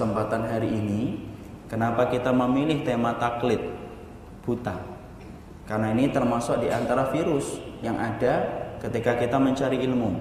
[0.00, 1.20] kesempatan hari ini
[1.68, 3.60] kenapa kita memilih tema taklid
[4.40, 4.72] buta.
[5.68, 8.48] Karena ini termasuk di antara virus yang ada
[8.80, 10.16] ketika kita mencari ilmu.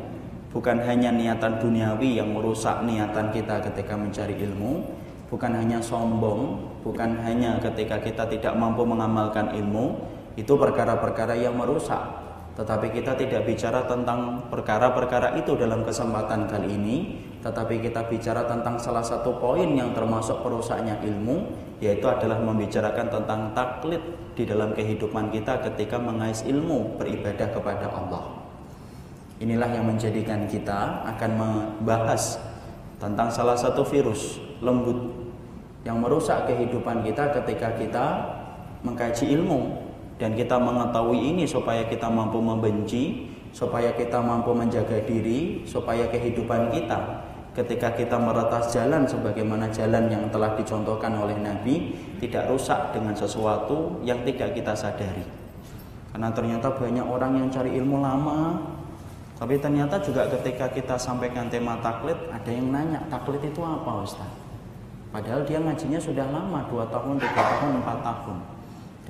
[0.52, 4.84] Bukan hanya niatan duniawi yang merusak niatan kita ketika mencari ilmu,
[5.32, 9.96] bukan hanya sombong, bukan hanya ketika kita tidak mampu mengamalkan ilmu,
[10.36, 12.04] itu perkara-perkara yang merusak.
[12.60, 16.98] Tetapi kita tidak bicara tentang perkara-perkara itu dalam kesempatan kali ini,
[17.40, 21.48] tetapi kita bicara tentang salah satu poin yang termasuk perusaknya ilmu,
[21.80, 24.04] yaitu adalah membicarakan tentang taklid
[24.36, 28.44] di dalam kehidupan kita ketika mengais ilmu beribadah kepada Allah.
[29.40, 32.44] Inilah yang menjadikan kita akan membahas
[33.00, 35.00] tentang salah satu virus lembut
[35.88, 38.06] yang merusak kehidupan kita ketika kita
[38.84, 39.80] mengkaji ilmu
[40.20, 46.76] dan kita mengetahui ini supaya kita mampu membenci, supaya kita mampu menjaga diri, supaya kehidupan
[46.76, 53.16] kita ketika kita meretas jalan sebagaimana jalan yang telah dicontohkan oleh Nabi tidak rusak dengan
[53.18, 55.26] sesuatu yang tidak kita sadari.
[56.14, 58.60] Karena ternyata banyak orang yang cari ilmu lama,
[59.40, 64.30] tapi ternyata juga ketika kita sampaikan tema taklid, ada yang nanya, taklid itu apa Ustaz?
[65.10, 68.38] Padahal dia ngajinya sudah lama, 2 tahun, 3 tahun, 4 tahun.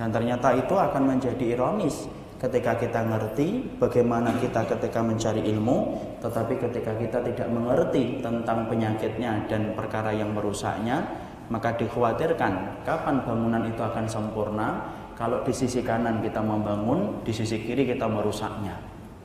[0.00, 2.08] Dan ternyata itu akan menjadi ironis
[2.40, 9.44] ketika kita ngerti bagaimana kita ketika mencari ilmu, tetapi ketika kita tidak mengerti tentang penyakitnya
[9.44, 11.04] dan perkara yang merusaknya,
[11.52, 14.88] maka dikhawatirkan kapan bangunan itu akan sempurna
[15.20, 18.72] kalau di sisi kanan kita membangun, di sisi kiri kita merusaknya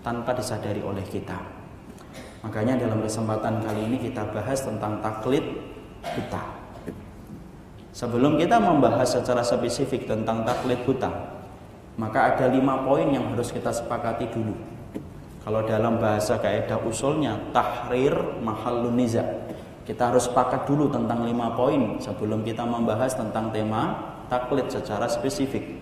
[0.03, 1.39] tanpa disadari oleh kita.
[2.43, 5.41] Makanya dalam kesempatan kali ini kita bahas tentang taklid
[6.03, 6.43] buta.
[7.95, 11.09] Sebelum kita membahas secara spesifik tentang taklid buta,
[11.95, 14.55] maka ada lima poin yang harus kita sepakati dulu.
[15.45, 19.23] Kalau dalam bahasa kaidah usulnya tahrir mahallun niza.
[19.85, 23.93] Kita harus sepakat dulu tentang lima poin sebelum kita membahas tentang tema
[24.27, 25.77] taklid secara spesifik.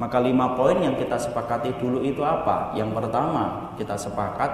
[0.00, 2.72] Maka lima poin yang kita sepakati dulu itu apa?
[2.72, 4.50] Yang pertama, kita sepakat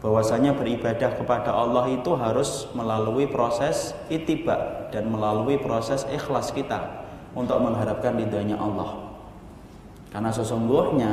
[0.00, 7.04] bahwasanya beribadah kepada Allah itu harus melalui proses itiba dan melalui proses ikhlas kita
[7.36, 9.05] untuk mengharapkan ridhonya Allah.
[10.16, 11.12] Karena sesungguhnya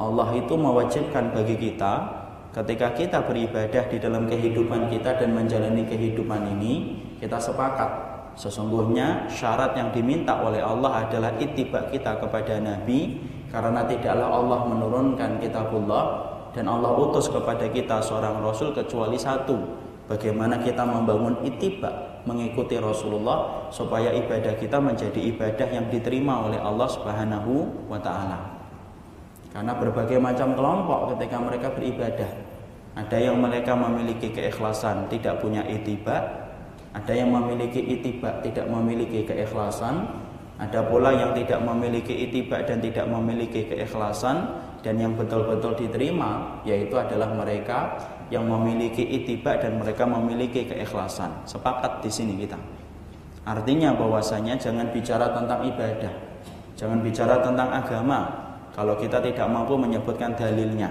[0.00, 2.24] Allah itu mewajibkan bagi kita
[2.56, 7.92] ketika kita beribadah di dalam kehidupan kita dan menjalani kehidupan ini, kita sepakat.
[8.32, 13.20] Sesungguhnya syarat yang diminta oleh Allah adalah itibak kita kepada Nabi
[13.52, 16.04] karena tidaklah Allah menurunkan kitabullah
[16.56, 19.60] dan Allah utus kepada kita seorang rasul kecuali satu.
[20.08, 26.88] Bagaimana kita membangun itibak mengikuti Rasulullah supaya ibadah kita menjadi ibadah yang diterima oleh Allah
[26.88, 28.62] Subhanahu wa taala.
[29.52, 32.30] Karena berbagai macam kelompok ketika mereka beribadah
[32.92, 36.42] ada yang mereka memiliki keikhlasan tidak punya itibak
[36.92, 40.12] ada yang memiliki itibak tidak memiliki keikhlasan,
[40.60, 44.44] ada pula yang tidak memiliki itibak dan tidak memiliki keikhlasan
[44.82, 47.96] dan yang betul-betul diterima yaitu adalah mereka
[48.28, 51.30] yang memiliki itibak dan mereka memiliki keikhlasan.
[51.46, 52.58] Sepakat di sini kita.
[53.42, 56.14] Artinya bahwasanya jangan bicara tentang ibadah,
[56.78, 58.18] jangan bicara tentang agama
[58.74, 60.90] kalau kita tidak mampu menyebutkan dalilnya.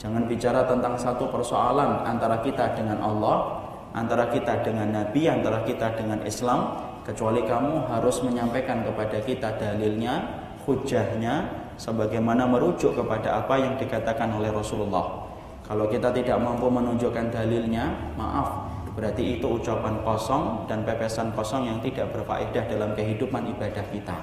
[0.00, 3.60] Jangan bicara tentang satu persoalan antara kita dengan Allah
[3.94, 10.46] antara kita dengan Nabi, antara kita dengan Islam, kecuali kamu harus menyampaikan kepada kita dalilnya,
[10.66, 11.34] hujahnya,
[11.80, 15.32] sebagaimana merujuk kepada apa yang dikatakan oleh Rasulullah.
[15.64, 17.88] Kalau kita tidak mampu menunjukkan dalilnya,
[18.20, 24.18] maaf, berarti itu ucapan kosong dan pepesan kosong yang tidak berfaedah dalam kehidupan ibadah kita.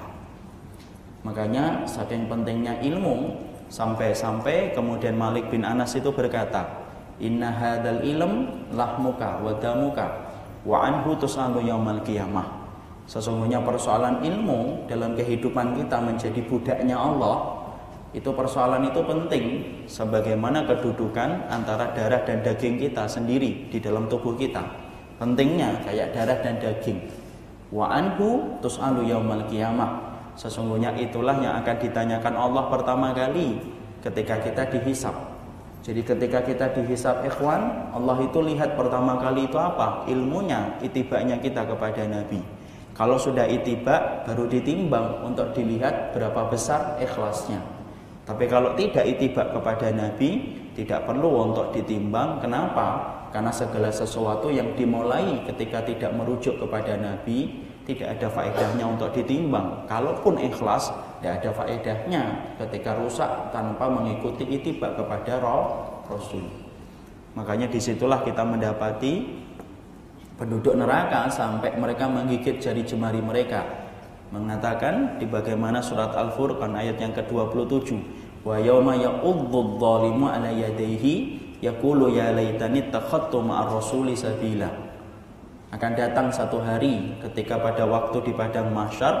[1.26, 3.34] Makanya saking pentingnya ilmu
[3.66, 6.86] sampai-sampai kemudian Malik bin Anas itu berkata,
[7.18, 10.30] Inna hadal ilm lahmuka wa damuka
[10.62, 12.57] wa anhu tusalu yaumal qiyamah.
[13.08, 17.56] Sesungguhnya persoalan ilmu dalam kehidupan kita menjadi budaknya Allah
[18.12, 19.44] itu persoalan itu penting
[19.88, 24.60] sebagaimana kedudukan antara darah dan daging kita sendiri di dalam tubuh kita.
[25.16, 27.00] Pentingnya kayak darah dan daging.
[27.72, 30.04] Wa anhu tusalu yaumal qiyamah.
[30.36, 33.58] Sesungguhnya itulah yang akan ditanyakan Allah pertama kali
[34.04, 35.38] ketika kita dihisap
[35.88, 40.04] jadi ketika kita dihisap ikhwan, Allah itu lihat pertama kali itu apa?
[40.04, 42.57] Ilmunya, itibaknya kita kepada Nabi.
[42.98, 47.62] Kalau sudah itibak, baru ditimbang untuk dilihat berapa besar ikhlasnya.
[48.26, 52.42] Tapi kalau tidak itibak kepada Nabi, tidak perlu untuk ditimbang.
[52.42, 53.16] Kenapa?
[53.30, 59.86] Karena segala sesuatu yang dimulai ketika tidak merujuk kepada Nabi, tidak ada faedahnya untuk ditimbang.
[59.86, 60.90] Kalaupun ikhlas,
[61.22, 62.22] tidak ada faedahnya
[62.66, 66.44] ketika rusak tanpa mengikuti itibak kepada roh Rasul.
[67.38, 69.46] Makanya di situlah kita mendapati
[70.38, 73.66] penduduk neraka sampai mereka menggigit jari jemari mereka.
[74.30, 77.98] Mengatakan di bagaimana surat Al-Furqan ayat yang ke-27
[78.46, 81.14] wa yauma ya'udzu dzalimu ala yadayhi
[81.58, 84.70] yaqulu ya laitani takhattu ma'ar rasuli sabila.
[85.74, 89.14] Akan datang satu hari ketika pada waktu di padang mahsyar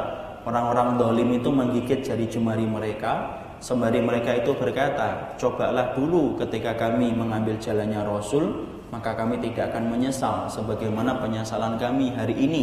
[0.48, 7.10] orang-orang dolim itu menggigit jari jemari mereka sembari mereka itu berkata cobalah dulu ketika kami
[7.14, 12.62] mengambil jalannya Rasul maka kami tidak akan menyesal sebagaimana penyesalan kami hari ini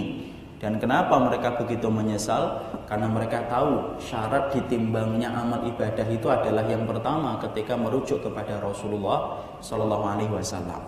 [0.56, 2.58] dan kenapa mereka begitu menyesal?
[2.88, 9.46] Karena mereka tahu syarat ditimbangnya amal ibadah itu adalah yang pertama ketika merujuk kepada Rasulullah
[9.60, 10.80] Shallallahu Alaihi Wasallam.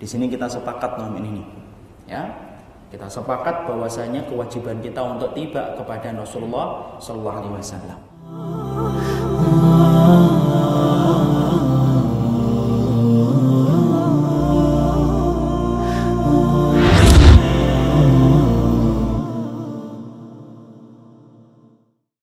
[0.00, 1.44] Di sini kita sepakat nom ini,
[2.08, 2.24] ya.
[2.86, 7.98] Kita sepakat bahwasanya kewajiban kita untuk tiba kepada Rasulullah Shallallahu Alaihi Wasallam.